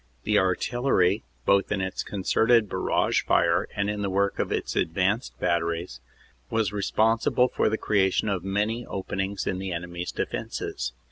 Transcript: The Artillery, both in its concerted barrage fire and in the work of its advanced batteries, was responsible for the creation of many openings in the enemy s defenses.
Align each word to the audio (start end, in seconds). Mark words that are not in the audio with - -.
The 0.23 0.39
Artillery, 0.39 1.21
both 1.45 1.71
in 1.71 1.79
its 1.79 2.01
concerted 2.01 2.67
barrage 2.67 3.21
fire 3.21 3.67
and 3.75 3.87
in 3.87 4.01
the 4.01 4.09
work 4.09 4.39
of 4.39 4.51
its 4.51 4.75
advanced 4.75 5.39
batteries, 5.39 5.99
was 6.49 6.73
responsible 6.73 7.47
for 7.49 7.69
the 7.69 7.77
creation 7.77 8.27
of 8.27 8.43
many 8.43 8.83
openings 8.83 9.45
in 9.45 9.59
the 9.59 9.71
enemy 9.71 10.01
s 10.01 10.11
defenses. 10.11 10.93